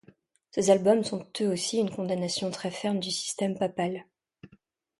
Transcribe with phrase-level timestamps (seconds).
[0.49, 4.07] Ces albums sont eux aussi une condamnation très ferme du système papal.